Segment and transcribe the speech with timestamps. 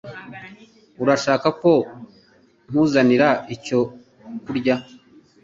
[1.03, 1.71] Urashaka ko
[2.69, 3.79] nkuzanira icyo
[4.43, 4.75] kurya?